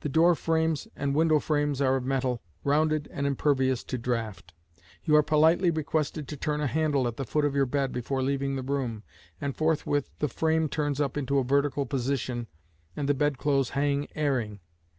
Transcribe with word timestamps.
The 0.00 0.10
door 0.10 0.34
frames 0.34 0.88
and 0.94 1.14
window 1.14 1.38
frames 1.38 1.80
are 1.80 1.96
of 1.96 2.04
metal, 2.04 2.42
rounded 2.64 3.08
and 3.10 3.26
impervious 3.26 3.82
to 3.84 3.96
draught. 3.96 4.52
You 5.04 5.16
are 5.16 5.22
politely 5.22 5.70
requested 5.70 6.28
to 6.28 6.36
turn 6.36 6.60
a 6.60 6.66
handle 6.66 7.08
at 7.08 7.16
the 7.16 7.24
foot 7.24 7.46
of 7.46 7.54
your 7.54 7.64
bed 7.64 7.90
before 7.90 8.22
leaving 8.22 8.56
the 8.56 8.62
room, 8.62 9.04
and 9.40 9.56
forthwith 9.56 10.10
the 10.18 10.28
frame 10.28 10.68
turns 10.68 11.00
up 11.00 11.16
into 11.16 11.38
a 11.38 11.44
vertical 11.44 11.86
position, 11.86 12.46
and 12.94 13.08
the 13.08 13.14
bedclothes 13.14 13.70
hang 13.70 14.06
airing. 14.14 14.60